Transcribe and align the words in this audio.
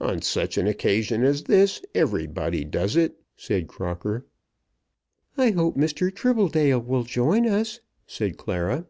"On 0.00 0.22
such 0.22 0.58
an 0.58 0.66
occasion 0.66 1.22
as 1.22 1.44
this 1.44 1.80
everybody 1.94 2.64
does 2.64 2.96
it," 2.96 3.22
said 3.36 3.68
Crocker. 3.68 4.26
"I 5.36 5.50
hope 5.52 5.76
Mr. 5.76 6.12
Tribbledale 6.12 6.84
will 6.84 7.04
join 7.04 7.46
us," 7.46 7.78
said 8.08 8.38
Clara. 8.38 8.88